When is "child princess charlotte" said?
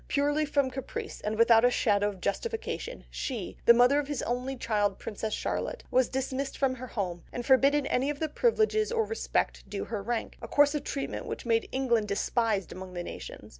4.57-5.83